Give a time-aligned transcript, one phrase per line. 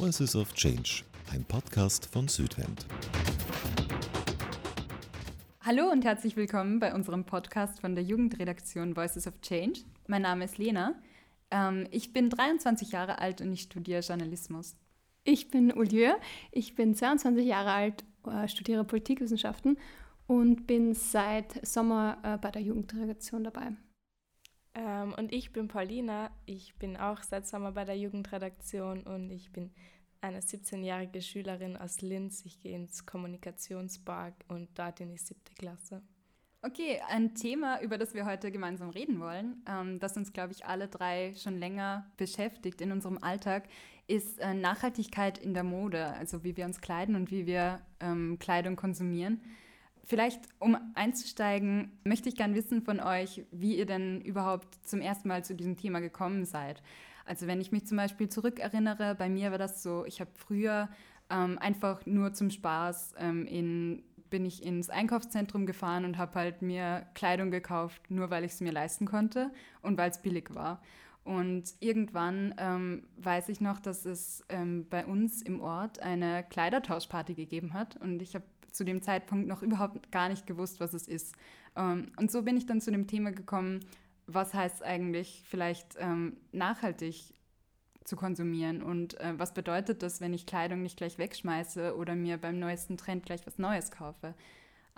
[0.00, 2.86] Voices of Change, ein Podcast von Südwend.
[5.60, 9.80] Hallo und herzlich willkommen bei unserem Podcast von der Jugendredaktion Voices of Change.
[10.06, 10.94] Mein Name ist Lena.
[11.50, 14.74] Ähm, ich bin 23 Jahre alt und ich studiere Journalismus.
[15.24, 16.14] Ich bin Olieu,
[16.50, 19.76] ich bin 22 Jahre alt, äh, studiere Politikwissenschaften
[20.26, 23.76] und bin seit Sommer äh, bei der Jugendredaktion dabei.
[24.74, 29.50] Ähm, und ich bin Paulina, ich bin auch seit Sommer bei der Jugendredaktion und ich
[29.52, 29.70] bin
[30.20, 32.44] eine 17-jährige Schülerin aus Linz.
[32.44, 36.02] Ich gehe ins Kommunikationspark und dort in die siebte Klasse.
[36.62, 40.66] Okay, ein Thema, über das wir heute gemeinsam reden wollen, ähm, das uns, glaube ich,
[40.66, 43.64] alle drei schon länger beschäftigt in unserem Alltag,
[44.08, 48.38] ist äh, Nachhaltigkeit in der Mode, also wie wir uns kleiden und wie wir ähm,
[48.38, 49.40] Kleidung konsumieren.
[50.04, 55.28] Vielleicht, um einzusteigen, möchte ich gerne wissen von euch, wie ihr denn überhaupt zum ersten
[55.28, 56.82] Mal zu diesem Thema gekommen seid.
[57.30, 60.88] Also wenn ich mich zum Beispiel zurückerinnere, bei mir war das so, ich habe früher
[61.30, 66.60] ähm, einfach nur zum Spaß ähm, in, bin ich ins Einkaufszentrum gefahren und habe halt
[66.60, 70.82] mir Kleidung gekauft, nur weil ich es mir leisten konnte und weil es billig war.
[71.22, 77.34] Und irgendwann ähm, weiß ich noch, dass es ähm, bei uns im Ort eine Kleidertauschparty
[77.34, 81.06] gegeben hat und ich habe zu dem Zeitpunkt noch überhaupt gar nicht gewusst, was es
[81.06, 81.36] ist.
[81.76, 83.78] Ähm, und so bin ich dann zu dem Thema gekommen,
[84.34, 87.34] was heißt eigentlich vielleicht ähm, nachhaltig
[88.04, 92.38] zu konsumieren und äh, was bedeutet das, wenn ich Kleidung nicht gleich wegschmeiße oder mir
[92.38, 94.34] beim neuesten Trend gleich was Neues kaufe.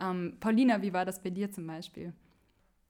[0.00, 2.12] Ähm, Paulina, wie war das bei dir zum Beispiel?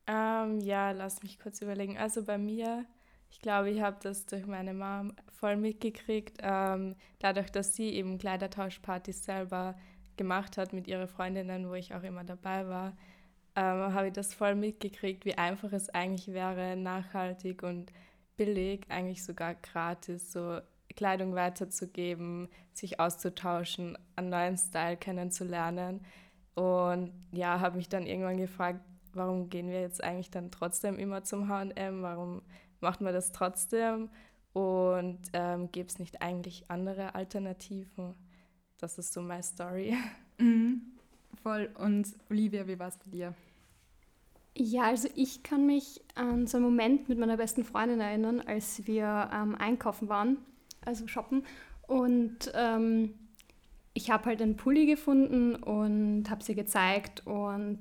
[0.06, 1.96] Ähm, ja, lass mich kurz überlegen.
[1.98, 2.84] Also bei mir,
[3.30, 8.18] ich glaube, ich habe das durch meine Mom voll mitgekriegt, ähm, dadurch, dass sie eben
[8.18, 9.76] Kleidertauschpartys selber
[10.16, 12.96] gemacht hat mit ihren Freundinnen, wo ich auch immer dabei war,
[13.56, 17.92] ähm, habe ich das voll mitgekriegt, wie einfach es eigentlich wäre, nachhaltig und
[18.36, 20.60] billig, eigentlich sogar gratis, so
[20.96, 26.00] Kleidung weiterzugeben, sich auszutauschen, einen neuen Style kennenzulernen.
[26.54, 28.80] Und ja, habe mich dann irgendwann gefragt,
[29.14, 32.02] warum gehen wir jetzt eigentlich dann trotzdem immer zum HM?
[32.02, 32.42] Warum
[32.80, 34.10] macht man das trotzdem?
[34.52, 38.14] Und ähm, gibt es nicht eigentlich andere Alternativen?
[38.78, 39.96] Das ist so meine Story.
[40.38, 40.82] Mhm.
[41.42, 41.70] Voll.
[41.78, 43.34] Und Olivia, wie war es bei dir?
[44.54, 48.86] Ja, also ich kann mich an so einen Moment mit meiner besten Freundin erinnern, als
[48.86, 50.36] wir ähm, einkaufen waren,
[50.84, 51.44] also shoppen.
[51.86, 53.14] Und ähm,
[53.94, 57.80] ich habe halt einen Pulli gefunden und habe sie gezeigt und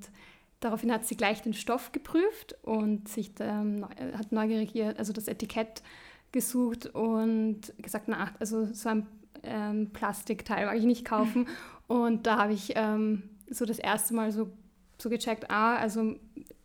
[0.60, 5.82] daraufhin hat sie gleich den Stoff geprüft und sich ähm, hat neugierig also das Etikett
[6.32, 9.06] gesucht und gesagt, na, also so ein
[9.42, 11.46] ähm, Plastikteil mag ich nicht kaufen.
[11.88, 14.50] Und da habe ich ähm, so das erste Mal so,
[14.98, 16.14] so gecheckt, ah, also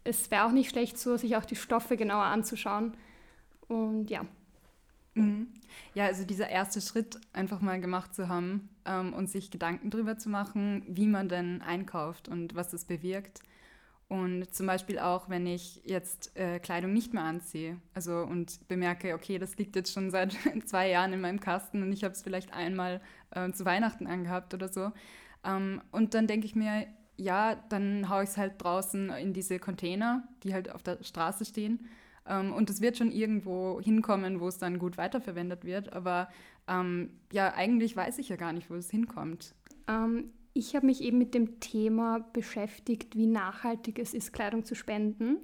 [0.08, 2.96] es wäre auch nicht schlecht, so sich auch die Stoffe genauer anzuschauen.
[3.68, 4.26] Und ja.
[5.14, 5.48] Mhm.
[5.94, 10.18] Ja, also dieser erste Schritt einfach mal gemacht zu haben ähm, und sich Gedanken darüber
[10.18, 13.42] zu machen, wie man denn einkauft und was das bewirkt.
[14.10, 19.14] Und zum Beispiel auch, wenn ich jetzt äh, Kleidung nicht mehr anziehe, also und bemerke,
[19.14, 20.34] okay, das liegt jetzt schon seit
[20.66, 23.02] zwei Jahren in meinem Kasten und ich habe es vielleicht einmal
[23.32, 24.94] äh, zu Weihnachten angehabt oder so.
[25.44, 26.88] Ähm, und dann denke ich mir,
[27.18, 31.46] ja, dann haue ich es halt draußen in diese Container, die halt auf der Straße
[31.46, 31.88] stehen.
[32.28, 35.94] Ähm, und es wird schon irgendwo hinkommen, wo es dann gut weiterverwendet wird.
[35.94, 36.30] Aber
[36.68, 39.56] ähm, ja, eigentlich weiß ich ja gar nicht, wo es hinkommt.
[39.88, 44.76] Ähm, ich habe mich eben mit dem Thema beschäftigt, wie nachhaltig es ist, Kleidung zu
[44.76, 45.38] spenden.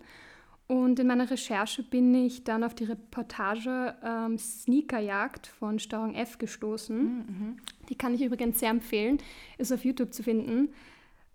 [0.67, 6.37] Und in meiner Recherche bin ich dann auf die Reportage ähm, Sneakerjagd von Steuerung F
[6.37, 6.97] gestoßen.
[6.97, 7.57] Mhm.
[7.89, 9.17] Die kann ich übrigens sehr empfehlen,
[9.57, 10.69] ist auf YouTube zu finden.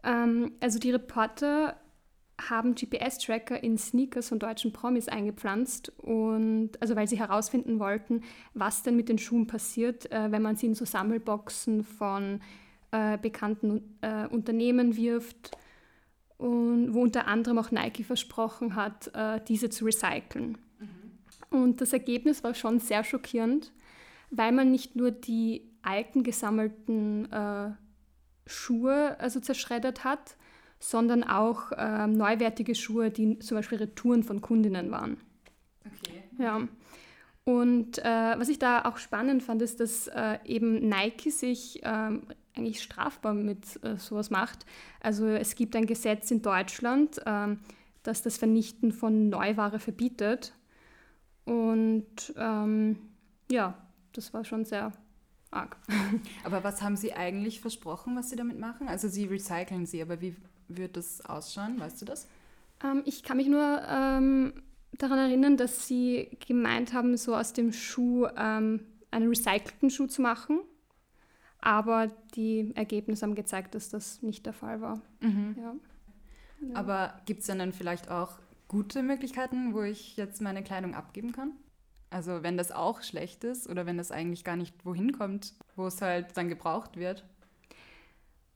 [0.02, 1.76] Ähm, also die Reporter
[2.40, 8.22] haben GPS-Tracker in Sneakers von deutschen Promis eingepflanzt und also weil sie herausfinden wollten,
[8.54, 12.40] was denn mit den Schuhen passiert, äh, wenn man sie in so Sammelboxen von
[12.92, 15.56] äh, bekannten äh, Unternehmen wirft
[16.36, 20.58] und wo unter anderem auch Nike versprochen hat, äh, diese zu recyceln.
[20.78, 21.58] Mhm.
[21.58, 23.72] Und das Ergebnis war schon sehr schockierend,
[24.30, 27.70] weil man nicht nur die alten gesammelten äh,
[28.48, 30.36] Schuhe also zerschreddert hat,
[30.80, 35.18] sondern auch äh, neuwertige Schuhe, die zum Beispiel Retouren von Kundinnen waren.
[35.84, 36.22] Okay.
[36.38, 36.68] Ja.
[37.44, 42.22] Und äh, was ich da auch spannend fand, ist, dass äh, eben Nike sich ähm,
[42.54, 44.66] eigentlich strafbar mit äh, sowas macht.
[45.00, 47.60] Also es gibt ein Gesetz in Deutschland, ähm,
[48.02, 50.52] das das Vernichten von Neuware verbietet.
[51.44, 52.98] Und ähm,
[53.50, 53.78] ja,
[54.12, 54.92] das war schon sehr
[55.50, 55.76] arg.
[56.44, 58.88] Aber was haben Sie eigentlich versprochen, was Sie damit machen?
[58.88, 60.36] Also Sie recyceln sie, aber wie
[60.68, 61.80] wird das ausschauen?
[61.80, 62.28] Weißt du das?
[62.84, 64.52] Ähm, ich kann mich nur ähm,
[64.92, 68.80] daran erinnern, dass Sie gemeint haben, so aus dem Schuh ähm,
[69.10, 70.60] einen recycelten Schuh zu machen
[71.60, 75.00] Aber die Ergebnisse haben gezeigt, dass das nicht der Fall war.
[75.20, 75.56] Mhm.
[75.58, 75.74] Ja.
[76.74, 81.52] Aber gibt es dann vielleicht auch gute Möglichkeiten, wo ich jetzt meine Kleidung abgeben kann?
[82.10, 85.86] Also wenn das auch schlecht ist oder wenn das eigentlich gar nicht wohin kommt, wo
[85.86, 87.24] es halt dann gebraucht wird?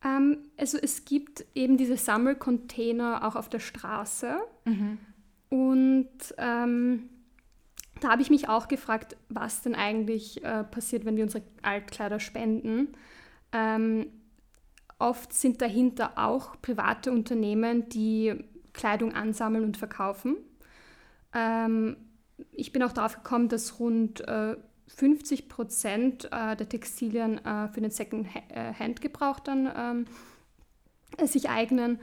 [0.04, 4.38] Ähm, also es gibt eben diese Sammelcontainer auch auf der Straße.
[5.50, 7.10] Und ähm,
[8.00, 12.20] da habe ich mich auch gefragt, was denn eigentlich äh, passiert, wenn wir unsere Altkleider
[12.20, 12.88] spenden.
[13.52, 14.06] Ähm,
[14.98, 18.34] oft sind dahinter auch private Unternehmen, die
[18.72, 20.36] Kleidung ansammeln und verkaufen.
[21.34, 21.96] Ähm,
[22.50, 24.56] ich bin auch darauf gekommen, dass rund äh,
[24.88, 31.98] 50 Prozent äh, der Textilien äh, für den Second-Hand-Gebrauch dann ähm, sich eignen.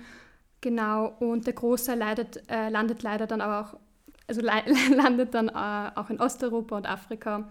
[0.61, 3.79] Genau, und der Großteil leidet, äh, landet leider dann aber auch,
[4.27, 4.41] also
[4.95, 7.49] landet dann äh, auch in Osteuropa und Afrika.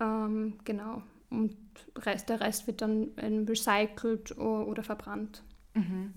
[0.00, 1.56] Ähm, genau, und
[1.96, 5.42] Rest, der Rest wird dann recycelt oder verbrannt.
[5.74, 6.14] Mhm.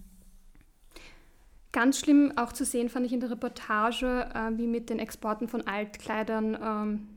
[1.74, 5.48] Ganz schlimm auch zu sehen fand ich in der Reportage, äh, wie mit den Exporten
[5.48, 7.08] von Altkleidern ähm,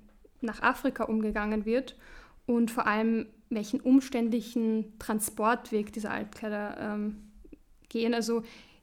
[0.41, 1.95] nach Afrika umgegangen wird
[2.47, 7.17] und vor allem welchen umständlichen Transportweg diese Altkleider ähm,
[7.91, 8.15] gehen.
[8.15, 8.43] Also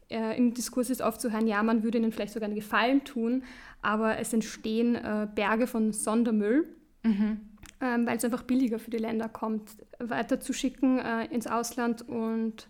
[0.10, 3.04] äh, im Diskurs ist oft zu hören, ja, man würde ihnen vielleicht sogar einen Gefallen
[3.04, 3.44] tun,
[3.81, 6.68] aber es entstehen äh, Berge von Sondermüll,
[7.06, 7.42] Mhm.
[7.81, 12.69] ähm, weil es einfach billiger für die Länder kommt, weiterzuschicken äh, ins Ausland und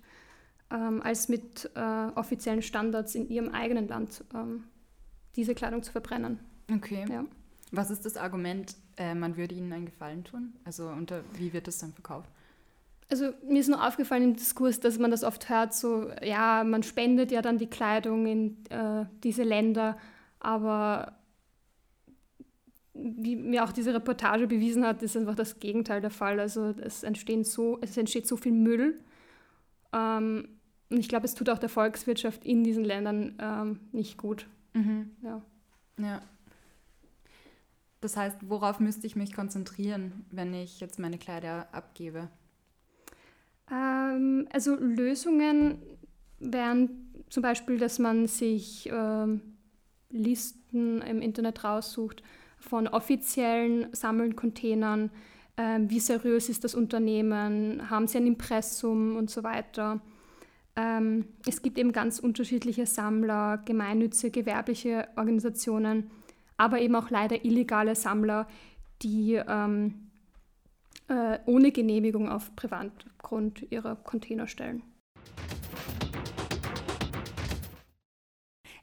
[0.74, 4.64] ähm, als mit äh, offiziellen Standards in ihrem eigenen Land ähm,
[5.36, 6.40] diese Kleidung zu verbrennen.
[6.74, 7.06] Okay.
[7.10, 7.26] Ja.
[7.72, 10.54] Was ist das Argument, äh, man würde ihnen einen Gefallen tun?
[10.66, 12.30] Also unter wie wird das dann verkauft?
[13.10, 16.82] Also mir ist nur aufgefallen im Diskurs, dass man das oft hört, so, ja, man
[16.84, 19.98] spendet ja dann die Kleidung in äh, diese Länder,
[20.40, 21.18] aber
[22.96, 26.40] wie mir auch diese Reportage bewiesen hat, ist einfach das Gegenteil der Fall.
[26.40, 29.00] Also es, entstehen so, es entsteht so viel Müll.
[29.92, 30.48] Ähm,
[30.90, 34.48] und ich glaube, es tut auch der Volkswirtschaft in diesen Ländern ähm, nicht gut.
[34.74, 35.12] Mhm.
[35.22, 35.42] Ja.
[35.98, 36.22] Ja.
[38.02, 42.28] Das heißt, worauf müsste ich mich konzentrieren, wenn ich jetzt meine Kleider abgebe?
[43.72, 45.82] Ähm, also Lösungen
[46.40, 49.42] wären zum Beispiel, dass man sich ähm,
[50.10, 52.24] Listen im Internet raussucht
[52.60, 55.10] von offiziellen Sammelcontainern,
[55.58, 60.02] ähm, wie seriös ist das Unternehmen, haben sie ein Impressum und so weiter.
[60.76, 66.10] Ähm, es gibt eben ganz unterschiedliche Sammler, gemeinnützige, gewerbliche Organisationen,
[66.58, 68.48] aber eben auch leider illegale Sammler,
[69.02, 70.10] die ähm,
[71.10, 74.82] äh, ohne Genehmigung auf Privatgrund ihre Container stellen.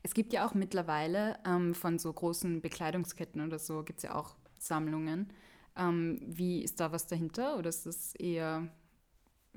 [0.02, 4.14] Es gibt ja auch mittlerweile ähm, von so großen Bekleidungsketten oder so, gibt es ja
[4.14, 5.32] auch Sammlungen.
[5.76, 7.58] Ähm, wie ist da was dahinter?
[7.58, 8.68] Oder ist das eher,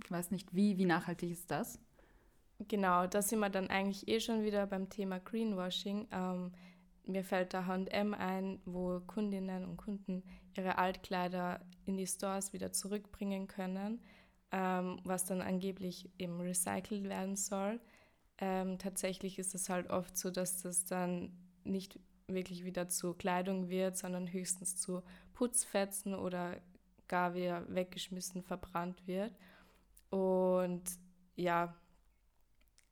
[0.03, 1.79] ich weiß nicht, wie, wie nachhaltig ist das?
[2.59, 6.07] Genau, da sind wir dann eigentlich eh schon wieder beim Thema Greenwashing.
[6.11, 6.53] Ähm,
[7.05, 10.23] mir fällt da H&M ein, wo Kundinnen und Kunden
[10.55, 14.01] ihre Altkleider in die Stores wieder zurückbringen können,
[14.51, 17.81] ähm, was dann angeblich eben recycelt werden soll.
[18.37, 21.33] Ähm, tatsächlich ist es halt oft so, dass das dann
[21.63, 25.01] nicht wirklich wieder zu Kleidung wird, sondern höchstens zu
[25.33, 26.61] Putzfetzen oder
[27.07, 29.35] gar wieder weggeschmissen, verbrannt wird.
[30.09, 30.83] Und
[31.35, 31.75] ja,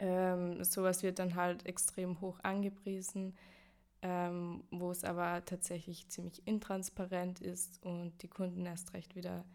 [0.02, 3.36] ähm, sowas wird dann halt extrem hoch angepriesen,
[4.02, 9.46] ähm, wo es aber tatsächlich ziemlich intransparent ist und die Kunden erst recht wieder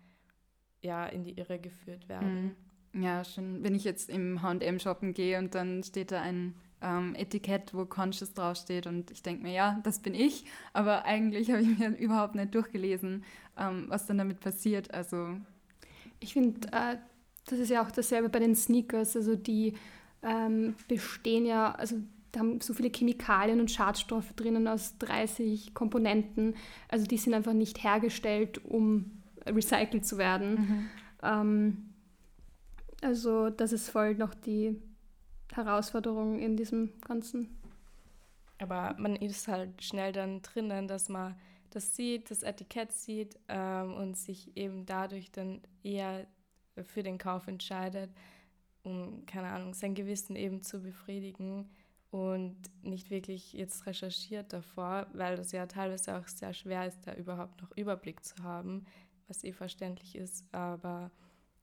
[0.81, 2.57] ja, in die Irre geführt werden.
[2.93, 3.03] Mhm.
[3.03, 7.15] Ja, schon, wenn ich jetzt im H&M shoppen gehe und dann steht da ein ähm,
[7.17, 11.63] Etikett, wo Conscious draufsteht und ich denke mir, ja, das bin ich, aber eigentlich habe
[11.63, 13.25] ich mir überhaupt nicht durchgelesen,
[13.59, 14.95] ähm, was dann damit passiert.
[14.95, 15.37] Also
[16.21, 16.99] Ich finde, äh,
[17.47, 19.17] das ist ja auch dasselbe bei den Sneakers.
[19.17, 19.75] Also die
[20.23, 21.97] ähm, bestehen ja, also
[22.33, 26.55] da haben so viele Chemikalien und Schadstoffe drinnen aus 30 Komponenten.
[26.89, 30.91] Also die sind einfach nicht hergestellt, um recycelt zu werden.
[31.23, 31.95] Ähm,
[33.01, 34.81] also das ist voll noch die
[35.55, 37.57] Herausforderung in diesem Ganzen.
[38.59, 41.37] Aber man ist halt schnell dann drinnen, dass man
[41.71, 46.27] das sieht, das Etikett sieht ähm, und sich eben dadurch dann eher
[46.83, 48.11] für den Kauf entscheidet,
[48.87, 51.69] um, keine Ahnung, sein Gewissen eben zu befriedigen
[52.11, 57.15] und nicht wirklich jetzt recherchiert davor, weil das ja teilweise auch sehr schwer ist, da
[57.15, 58.87] überhaupt noch Überblick zu haben,
[59.27, 60.47] was eh verständlich ist.
[60.55, 61.11] Aber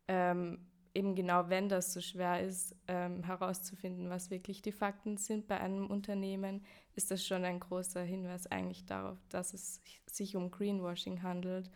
[0.10, 0.60] ähm,
[0.94, 5.60] eben genau wenn das so schwer ist, ähm, herauszufinden, was wirklich die Fakten sind bei
[5.60, 6.66] einem Unternehmen,
[6.96, 11.72] ist das schon ein großer Hinweis eigentlich darauf, dass es sich um Greenwashing handelt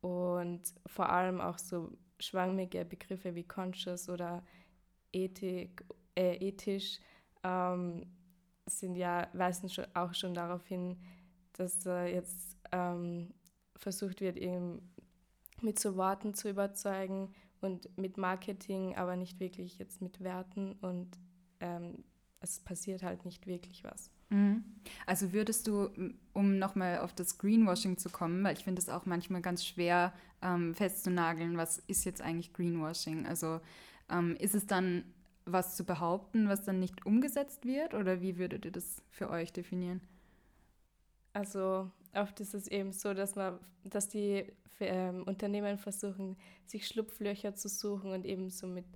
[0.00, 1.90] und vor allem auch so
[2.20, 4.42] schwammige Begriffe wie conscious oder
[5.12, 5.84] Ethik,
[6.16, 6.98] äh, ethisch
[7.42, 8.06] ähm,
[8.66, 10.96] sind ja, weisen schon, auch schon darauf hin,
[11.52, 13.32] dass äh, jetzt ähm,
[13.76, 14.80] versucht wird, eben
[15.62, 21.18] mit so Worten zu überzeugen und mit Marketing, aber nicht wirklich jetzt mit Werten und
[21.60, 22.04] ähm,
[22.40, 24.10] es passiert halt nicht wirklich was.
[24.30, 24.64] Mhm.
[25.06, 25.88] Also würdest du,
[26.32, 30.12] um nochmal auf das Greenwashing zu kommen, weil ich finde es auch manchmal ganz schwer
[30.42, 33.26] ähm, festzunageln, was ist jetzt eigentlich Greenwashing?
[33.26, 33.60] Also
[34.10, 35.04] ähm, ist es dann
[35.44, 39.52] was zu behaupten, was dann nicht umgesetzt wird oder wie würdet ihr das für euch
[39.52, 40.00] definieren?
[41.32, 47.54] Also oft ist es eben so, dass man, dass die ähm, Unternehmen versuchen, sich Schlupflöcher
[47.54, 48.86] zu suchen und eben so mit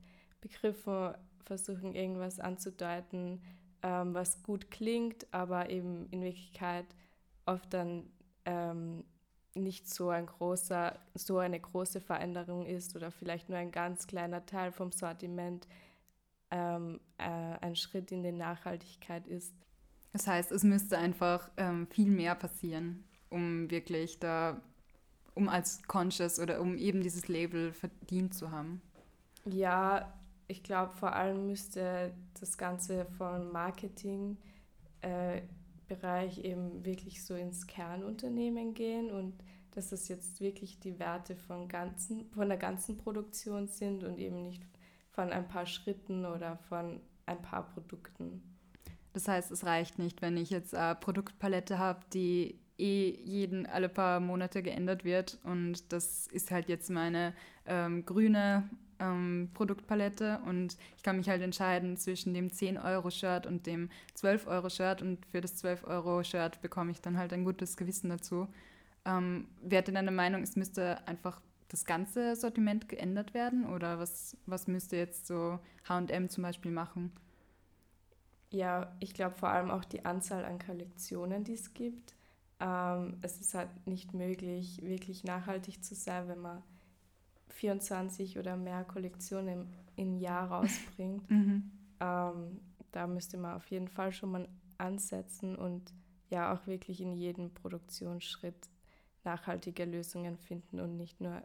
[0.40, 1.14] Begriffen
[1.44, 3.40] versuchen, irgendwas anzudeuten,
[3.82, 6.86] ähm, was gut klingt, aber eben in Wirklichkeit
[7.46, 8.10] oft dann
[8.44, 9.04] ähm,
[9.54, 14.46] nicht so ein großer, so eine große Veränderung ist oder vielleicht nur ein ganz kleiner
[14.46, 15.66] Teil vom Sortiment
[16.50, 17.24] ähm, äh,
[17.60, 19.54] ein Schritt in die Nachhaltigkeit ist.
[20.12, 24.60] Das heißt, es müsste einfach ähm, viel mehr passieren, um wirklich da,
[25.34, 28.82] um als Conscious oder um eben dieses Label verdient zu haben.
[29.44, 30.12] Ja,
[30.48, 34.36] ich glaube, vor allem müsste das Ganze von Marketing
[35.00, 35.42] äh,
[35.90, 39.34] Bereich eben wirklich so ins Kernunternehmen gehen und
[39.72, 44.40] dass das jetzt wirklich die Werte von, ganzen, von der ganzen Produktion sind und eben
[44.42, 44.62] nicht
[45.10, 48.42] von ein paar Schritten oder von ein paar Produkten.
[49.12, 53.88] Das heißt, es reicht nicht, wenn ich jetzt eine Produktpalette habe, die eh jeden alle
[53.88, 57.34] paar Monate geändert wird und das ist halt jetzt meine
[57.66, 58.70] ähm, grüne
[59.00, 65.26] ähm, Produktpalette und ich kann mich halt entscheiden zwischen dem 10-Euro-Shirt und dem 12-Euro-Shirt und
[65.26, 68.46] für das 12-Euro-Shirt bekomme ich dann halt ein gutes Gewissen dazu.
[69.04, 74.36] Ähm, Wäre denn deine Meinung, es müsste einfach das ganze Sortiment geändert werden oder was,
[74.46, 77.12] was müsste jetzt so HM zum Beispiel machen?
[78.50, 82.14] Ja, ich glaube vor allem auch die Anzahl an Kollektionen, die es gibt.
[82.58, 86.62] Ähm, es ist halt nicht möglich, wirklich nachhaltig zu sein, wenn man
[87.52, 91.30] 24 oder mehr Kollektionen im, Jahr rausbringt.
[91.30, 91.70] mhm.
[92.00, 92.60] ähm,
[92.92, 95.92] da müsste man auf jeden Fall schon mal ansetzen und
[96.30, 98.68] ja auch wirklich in jedem Produktionsschritt
[99.24, 101.42] nachhaltige Lösungen finden und nicht nur,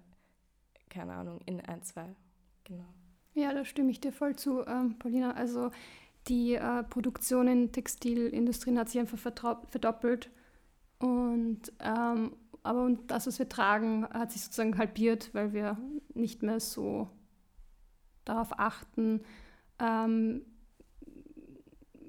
[0.89, 2.15] keine Ahnung, in ein, zwei.
[2.63, 2.85] Genau.
[3.33, 5.33] Ja, da stimme ich dir voll zu, ähm, Paulina.
[5.33, 5.71] Also
[6.27, 10.29] die äh, Produktion in Textilindustrien hat sich einfach verdoppelt.
[10.99, 12.35] Und ähm,
[12.65, 15.77] aber das, was wir tragen, hat sich sozusagen halbiert, weil wir
[16.13, 17.09] nicht mehr so
[18.25, 19.21] darauf achten,
[19.79, 20.41] ähm,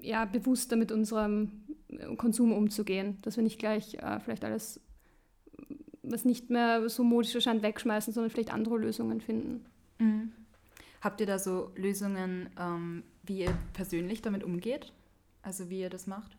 [0.01, 1.63] ja, bewusster mit unserem
[2.17, 4.79] Konsum umzugehen, dass wir nicht gleich äh, vielleicht alles,
[6.01, 9.65] was nicht mehr so modisch erscheint, wegschmeißen, sondern vielleicht andere Lösungen finden.
[9.99, 10.31] Mhm.
[11.01, 14.91] Habt ihr da so Lösungen, ähm, wie ihr persönlich damit umgeht?
[15.43, 16.35] Also wie ihr das macht?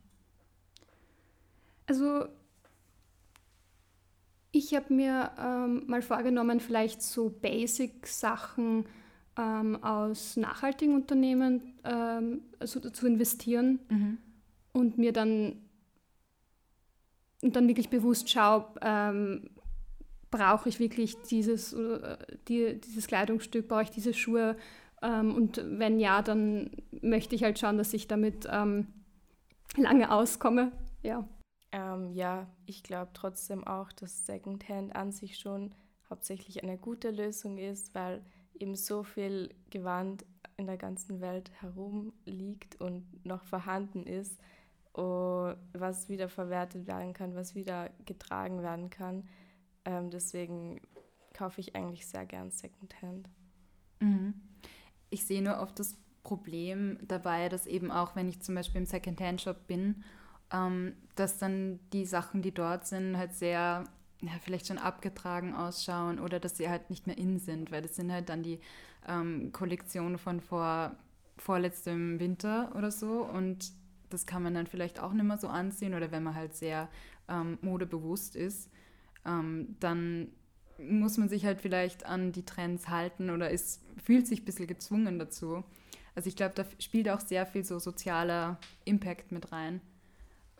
[1.86, 2.26] Also
[4.52, 8.86] ich habe mir ähm, mal vorgenommen, vielleicht so Basic-Sachen
[9.36, 14.18] ähm, aus nachhaltigen Unternehmen ähm, also zu investieren mhm.
[14.72, 15.56] und mir dann,
[17.42, 19.50] und dann wirklich bewusst schaue, ähm,
[20.30, 22.16] brauche ich wirklich dieses, äh,
[22.48, 24.56] die, dieses Kleidungsstück, brauche ich diese Schuhe
[25.02, 26.70] ähm, und wenn ja, dann
[27.02, 28.88] möchte ich halt schauen, dass ich damit ähm,
[29.76, 30.72] lange auskomme.
[31.02, 31.28] Ja.
[31.72, 35.74] Ähm, ja, ich glaube trotzdem auch, dass Secondhand an sich schon
[36.08, 38.22] hauptsächlich eine gute Lösung ist, weil
[38.58, 40.24] eben so viel Gewand
[40.56, 44.40] in der ganzen Welt herumliegt und noch vorhanden ist,
[44.94, 49.28] was wieder verwertet werden kann, was wieder getragen werden kann.
[49.84, 50.80] Ähm, deswegen
[51.34, 53.28] kaufe ich eigentlich sehr gern Secondhand.
[54.00, 54.34] Mhm.
[55.10, 58.86] Ich sehe nur oft das Problem dabei, dass eben auch, wenn ich zum Beispiel im
[58.86, 60.02] Secondhand-Shop bin
[60.52, 63.84] ähm, dass dann die Sachen, die dort sind, halt sehr,
[64.20, 67.96] ja, vielleicht schon abgetragen ausschauen oder dass sie halt nicht mehr in sind, weil das
[67.96, 68.60] sind halt dann die
[69.06, 70.96] ähm, Kollektionen von vor
[71.36, 73.72] vorletztem Winter oder so und
[74.10, 76.88] das kann man dann vielleicht auch nicht mehr so anziehen oder wenn man halt sehr
[77.28, 78.70] ähm, modebewusst ist,
[79.24, 80.28] ähm, dann
[80.78, 84.66] muss man sich halt vielleicht an die Trends halten oder ist, fühlt sich ein bisschen
[84.66, 85.64] gezwungen dazu.
[86.14, 89.80] Also ich glaube, da spielt auch sehr viel so sozialer Impact mit rein.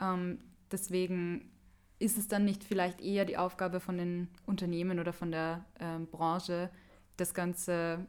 [0.00, 0.40] Ähm,
[0.71, 1.50] deswegen
[1.99, 6.07] ist es dann nicht vielleicht eher die Aufgabe von den Unternehmen oder von der ähm,
[6.07, 6.71] Branche,
[7.17, 8.07] das Ganze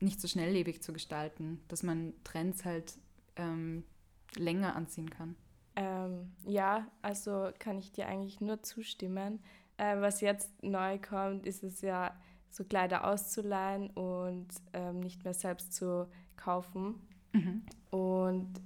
[0.00, 2.94] nicht so schnelllebig zu gestalten, dass man Trends halt
[3.36, 3.84] ähm,
[4.36, 5.36] länger anziehen kann?
[5.76, 9.40] Ähm, ja, also kann ich dir eigentlich nur zustimmen.
[9.76, 12.14] Äh, was jetzt neu kommt, ist es ja
[12.50, 16.96] so Kleider auszuleihen und ähm, nicht mehr selbst zu kaufen.
[17.32, 17.62] Mhm.
[17.90, 18.60] Und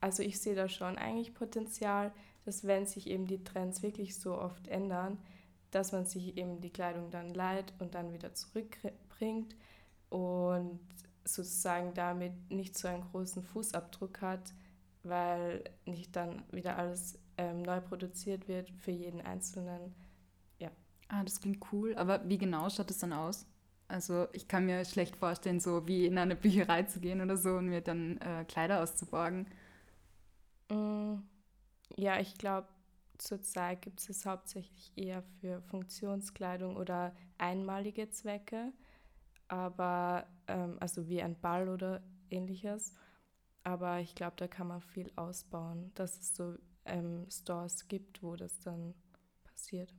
[0.00, 2.12] also ich sehe da schon eigentlich Potenzial,
[2.44, 5.18] dass wenn sich eben die Trends wirklich so oft ändern,
[5.70, 9.54] dass man sich eben die Kleidung dann leiht und dann wieder zurückbringt
[10.08, 10.80] und
[11.24, 14.54] sozusagen damit nicht so einen großen Fußabdruck hat,
[15.02, 19.94] weil nicht dann wieder alles ähm, neu produziert wird für jeden Einzelnen.
[20.58, 20.70] Ja.
[21.08, 21.94] Ah, das klingt cool.
[21.96, 23.46] Aber wie genau schaut es dann aus?
[23.88, 27.56] Also ich kann mir schlecht vorstellen, so wie in eine Bücherei zu gehen oder so
[27.56, 29.46] und mir dann äh, Kleider auszuborgen.
[30.70, 31.16] Mm,
[31.96, 32.68] ja, ich glaube,
[33.18, 38.72] zurzeit gibt es es hauptsächlich eher für Funktionskleidung oder einmalige Zwecke,
[39.48, 42.94] aber ähm, also wie ein Ball oder ähnliches.
[43.64, 46.56] Aber ich glaube, da kann man viel ausbauen, dass es so
[46.86, 48.94] ähm, Stores gibt, wo das dann
[49.44, 49.94] passiert.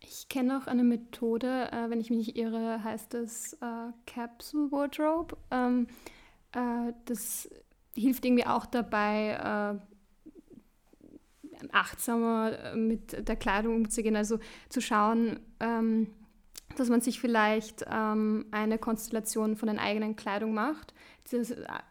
[0.00, 4.72] Ich kenne auch eine Methode, äh, wenn ich mich nicht irre, heißt das äh, Capsule
[4.72, 5.36] Wardrobe.
[5.50, 5.86] Ähm,
[6.52, 7.48] äh, das
[8.00, 9.90] hilft irgendwie auch dabei, äh,
[11.72, 14.38] achtsamer äh, mit der Kleidung umzugehen, also
[14.68, 16.08] zu schauen, ähm,
[16.76, 20.94] dass man sich vielleicht ähm, eine Konstellation von der eigenen Kleidung macht,
[21.30, 21.42] die,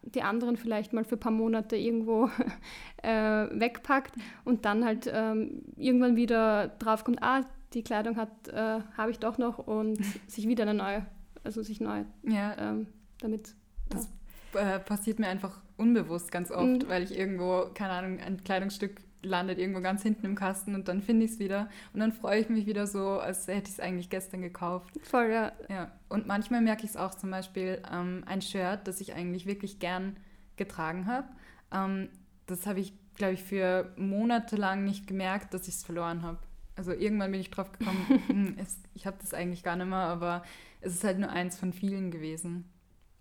[0.04, 2.30] die anderen vielleicht mal für ein paar Monate irgendwo
[3.04, 3.12] äh,
[3.52, 9.20] wegpackt und dann halt ähm, irgendwann wieder draufkommt, ah, die Kleidung hat, äh, habe ich
[9.20, 11.06] doch noch und sich wieder eine neue,
[11.44, 12.56] also sich neu ja.
[12.58, 12.88] ähm,
[13.20, 13.54] damit.
[13.90, 14.10] Das
[14.54, 16.90] äh, passiert mir einfach unbewusst ganz oft, mhm.
[16.90, 21.02] weil ich irgendwo, keine Ahnung, ein Kleidungsstück landet irgendwo ganz hinten im Kasten und dann
[21.02, 21.70] finde ich es wieder.
[21.94, 24.94] Und dann freue ich mich wieder so, als hätte ich es eigentlich gestern gekauft.
[25.04, 25.52] Voll, ja.
[25.70, 25.92] ja.
[26.08, 29.80] Und manchmal merke ich es auch zum Beispiel, ähm, ein Shirt, das ich eigentlich wirklich
[29.80, 30.16] gern
[30.56, 31.28] getragen habe.
[31.72, 32.10] Ähm,
[32.46, 36.40] das habe ich, glaube ich, für Monate lang nicht gemerkt, dass ich es verloren habe.
[36.76, 39.98] Also irgendwann bin ich drauf gekommen, hm, es, ich habe das eigentlich gar nicht mehr,
[39.98, 40.44] aber
[40.82, 42.70] es ist halt nur eins von vielen gewesen.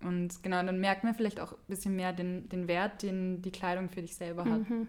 [0.01, 3.51] Und genau, dann merkt man vielleicht auch ein bisschen mehr den, den Wert, den die
[3.51, 4.69] Kleidung für dich selber hat.
[4.69, 4.89] Mhm.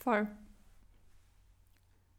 [0.00, 0.26] Voll.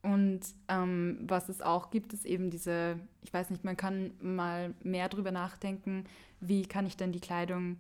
[0.06, 4.76] Und ähm, was es auch gibt, ist eben diese, ich weiß nicht, man kann mal
[4.84, 6.06] mehr drüber nachdenken,
[6.40, 7.78] wie kann ich denn die Kleidung,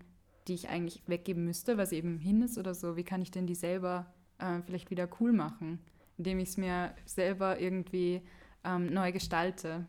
[0.47, 3.45] die ich eigentlich weggeben müsste, was eben hin ist oder so, wie kann ich denn
[3.45, 5.79] die selber äh, vielleicht wieder cool machen,
[6.17, 8.21] indem ich es mir selber irgendwie
[8.63, 9.86] ähm, neu gestalte.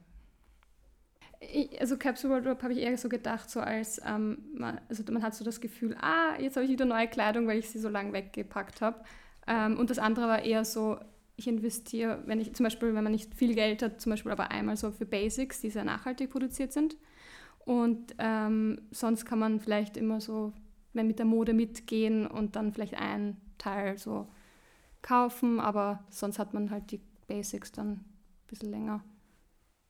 [1.41, 5.23] Ich, also Capsule Wardrobe habe ich eher so gedacht, so als, ähm, man, also man
[5.23, 7.89] hat so das Gefühl, ah, jetzt habe ich wieder neue Kleidung, weil ich sie so
[7.89, 9.05] lange weggepackt habe.
[9.47, 10.99] Ähm, und das andere war eher so,
[11.37, 14.51] ich investiere, wenn ich zum Beispiel, wenn man nicht viel Geld hat, zum Beispiel aber
[14.51, 16.97] einmal so für Basics, die sehr nachhaltig produziert sind.
[17.67, 20.53] Und ähm, sonst kann man vielleicht immer so,
[20.95, 24.27] mit der Mode mitgehen und dann vielleicht einen Teil so
[25.03, 28.05] kaufen, aber sonst hat man halt die Basics dann ein
[28.47, 29.05] bisschen länger.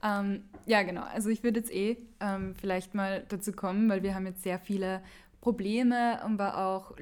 [0.02, 1.02] Ähm, ja, genau.
[1.02, 4.58] Also ich würde jetzt eh ähm, vielleicht mal dazu kommen, weil wir haben jetzt sehr
[4.58, 5.02] viele
[5.40, 6.94] Probleme, aber auch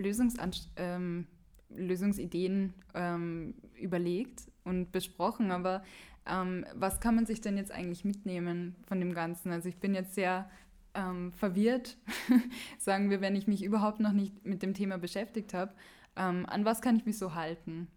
[0.76, 1.26] ähm,
[1.70, 5.83] Lösungsideen ähm, überlegt und besprochen, aber
[6.26, 9.50] ähm, was kann man sich denn jetzt eigentlich mitnehmen von dem Ganzen?
[9.50, 10.48] Also ich bin jetzt sehr
[10.94, 11.96] ähm, verwirrt,
[12.78, 15.72] sagen wir, wenn ich mich überhaupt noch nicht mit dem Thema beschäftigt habe.
[16.16, 17.88] An was kann ich mich so halten?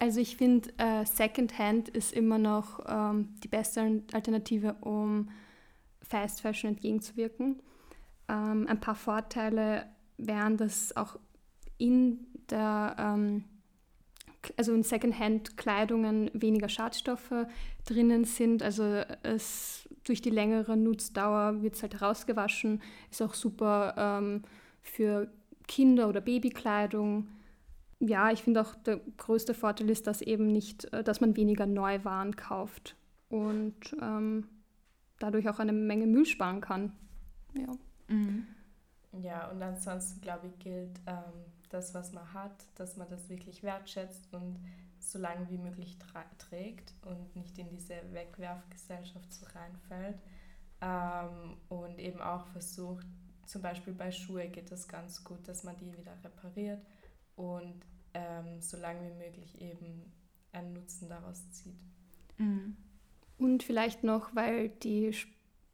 [0.00, 5.28] Also ich finde, äh, Secondhand ist immer noch ähm, die beste Alternative, um
[6.00, 7.60] Fast Fashion entgegenzuwirken.
[8.26, 9.86] Ähm, ein paar Vorteile
[10.16, 11.18] wären, dass auch
[11.76, 13.44] in der, ähm,
[14.56, 17.46] also in Secondhand-Kleidungen weniger Schadstoffe
[17.84, 18.62] drinnen sind.
[18.62, 22.80] Also es durch die längere Nutzdauer wird es halt herausgewaschen.
[23.10, 24.44] Ist auch super ähm,
[24.80, 25.30] für
[25.68, 27.28] Kinder- oder Babykleidung.
[28.00, 31.66] Ja, ich finde auch der größte Vorteil ist, dass eben nicht, äh, dass man weniger
[31.66, 32.96] Neuwaren kauft
[33.28, 34.48] und ähm,
[35.18, 36.92] dadurch auch eine Menge Müll sparen kann.
[37.54, 37.68] Ja.
[38.08, 38.46] Mhm.
[39.22, 43.62] Ja, und ansonsten glaube ich gilt, ähm, das, was man hat, dass man das wirklich
[43.62, 44.58] wertschätzt und
[44.98, 45.98] so lange wie möglich
[46.38, 50.18] trägt und nicht in diese Wegwerfgesellschaft so reinfällt.
[50.80, 53.06] Ähm, und eben auch versucht,
[53.44, 56.80] zum Beispiel bei Schuhe geht es ganz gut, dass man die wieder repariert
[57.40, 57.80] und
[58.12, 60.12] ähm, so lange wie möglich eben
[60.52, 61.80] einen Nutzen daraus zieht.
[62.38, 62.76] Mhm.
[63.38, 65.14] Und vielleicht noch, weil, die,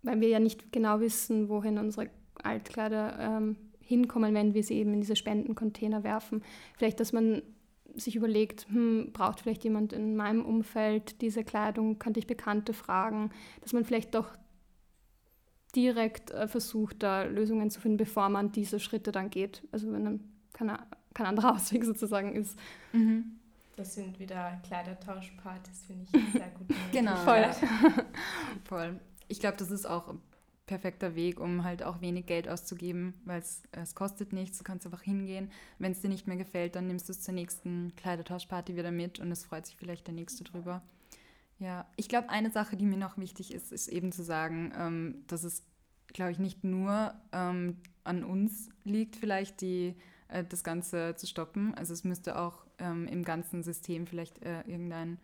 [0.02, 2.10] weil wir ja nicht genau wissen, wohin unsere
[2.42, 6.42] Altkleider ähm, hinkommen, wenn wir sie eben in diese Spendencontainer werfen.
[6.76, 7.42] Vielleicht, dass man
[7.94, 13.30] sich überlegt, hm, braucht vielleicht jemand in meinem Umfeld diese Kleidung, könnte ich Bekannte fragen,
[13.62, 14.36] dass man vielleicht doch
[15.74, 19.62] direkt äh, versucht, da Lösungen zu finden, bevor man diese Schritte dann geht.
[19.72, 20.20] Also wenn dann
[20.52, 20.70] kein,
[21.16, 22.58] kein anderer Ausweg sozusagen ist.
[22.92, 23.38] Mhm.
[23.76, 26.68] Das sind wieder Kleidertauschpartys, finde ich sehr gut.
[26.92, 27.16] genau.
[27.16, 27.40] Voll.
[27.40, 27.54] Ja.
[28.64, 29.00] Voll.
[29.28, 30.20] Ich glaube, das ist auch ein
[30.66, 35.02] perfekter Weg, um halt auch wenig Geld auszugeben, weil es kostet nichts, du kannst einfach
[35.02, 35.50] hingehen.
[35.78, 39.20] Wenn es dir nicht mehr gefällt, dann nimmst du es zur nächsten Kleidertauschparty wieder mit
[39.20, 40.82] und es freut sich vielleicht der Nächste drüber.
[41.58, 45.24] Ja, ich glaube, eine Sache, die mir noch wichtig ist, ist eben zu sagen, ähm,
[45.26, 45.62] dass es,
[46.08, 49.94] glaube ich, nicht nur ähm, an uns liegt, vielleicht die,
[50.28, 51.74] äh, das Ganze zu stoppen.
[51.74, 55.18] Also es müsste auch ähm, im ganzen System vielleicht äh, irgendeine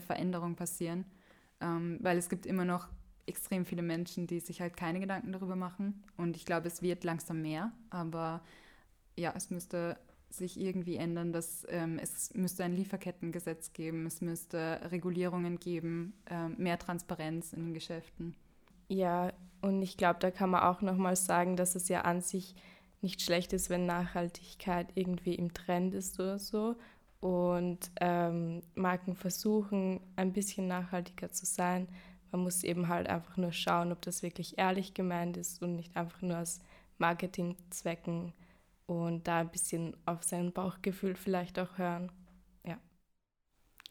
[0.00, 1.04] Veränderung passieren,
[1.60, 2.88] ähm, weil es gibt immer noch
[3.26, 6.02] extrem viele Menschen, die sich halt keine Gedanken darüber machen.
[6.16, 8.42] Und ich glaube, es wird langsam mehr, aber
[9.16, 9.96] ja, es müsste
[10.30, 16.54] sich irgendwie ändern, dass ähm, es müsste ein Lieferkettengesetz geben, es müsste Regulierungen geben, ähm,
[16.56, 18.36] mehr Transparenz in den Geschäften.
[18.88, 22.54] Ja, und ich glaube, da kann man auch nochmal sagen, dass es ja an sich
[23.02, 26.76] nicht schlecht ist, wenn Nachhaltigkeit irgendwie im Trend ist oder so.
[27.20, 31.88] Und ähm, Marken versuchen, ein bisschen nachhaltiger zu sein.
[32.32, 35.96] Man muss eben halt einfach nur schauen, ob das wirklich ehrlich gemeint ist und nicht
[35.96, 36.60] einfach nur aus
[36.98, 38.32] Marketingzwecken
[38.86, 42.10] und da ein bisschen auf sein Bauchgefühl vielleicht auch hören.
[42.64, 42.78] Ja.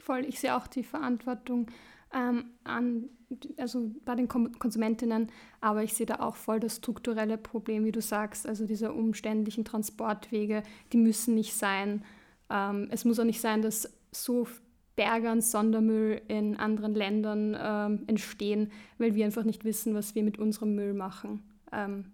[0.02, 1.68] Voll, ich sehe auch die Verantwortung
[2.14, 3.10] ähm, an,
[3.58, 5.28] also bei den Konsumentinnen,
[5.62, 9.66] aber ich sehe da auch voll das strukturelle Problem, wie du sagst, also diese umständlichen
[9.66, 12.04] Transportwege, die müssen nicht sein.
[12.50, 14.48] Ähm, es muss auch nicht sein, dass so
[14.96, 20.24] Berge an Sondermüll in anderen Ländern ähm, entstehen, weil wir einfach nicht wissen, was wir
[20.24, 21.44] mit unserem Müll machen.
[21.72, 22.12] Ähm,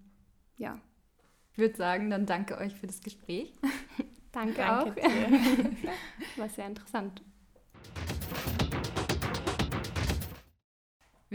[0.58, 0.78] ja.
[1.54, 3.54] Ich würde sagen, dann danke euch für das Gespräch.
[4.32, 4.96] danke, danke auch.
[6.38, 7.24] War sehr interessant.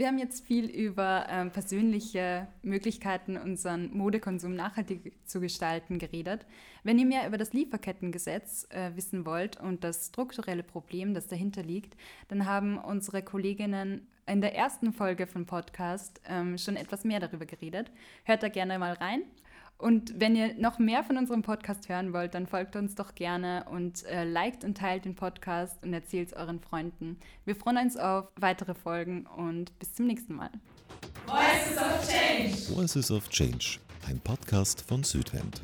[0.01, 6.47] Wir haben jetzt viel über ähm, persönliche Möglichkeiten, unseren Modekonsum nachhaltig zu gestalten, geredet.
[6.83, 11.61] Wenn ihr mehr über das Lieferkettengesetz äh, wissen wollt und das strukturelle Problem, das dahinter
[11.61, 11.95] liegt,
[12.29, 17.45] dann haben unsere Kolleginnen in der ersten Folge vom Podcast ähm, schon etwas mehr darüber
[17.45, 17.91] geredet.
[18.23, 19.21] Hört da gerne mal rein.
[19.81, 23.65] Und wenn ihr noch mehr von unserem Podcast hören wollt, dann folgt uns doch gerne
[23.69, 27.17] und äh, liked und teilt den Podcast und erzählt es euren Freunden.
[27.45, 30.51] Wir freuen uns auf weitere Folgen und bis zum nächsten Mal.
[31.25, 32.75] Voices of Change.
[32.75, 35.61] Voices of Change, ein Podcast von Südwind.